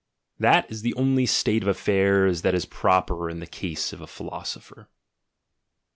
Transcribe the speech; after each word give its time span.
That 0.39 0.71
is 0.71 0.81
the 0.81 0.95
only 0.95 1.27
state 1.27 1.61
of 1.61 1.67
affairs 1.67 2.41
that 2.41 2.55
is 2.55 2.65
proper 2.65 3.29
in 3.29 3.39
the 3.39 3.45
case 3.45 3.93
of 3.93 4.01
a 4.01 4.07
philoso 4.07 4.57
pher. 4.59 4.87